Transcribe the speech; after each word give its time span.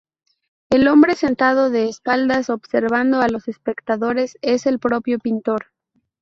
El 0.71 0.87
hombre 0.87 1.13
sentado 1.13 1.69
de 1.69 1.87
espaldas 1.87 2.49
observando 2.49 3.21
a 3.21 3.27
los 3.27 3.47
espectadores 3.47 4.35
es 4.41 4.65
el 4.65 4.79
propio 4.79 5.19
pintor. 5.19 5.67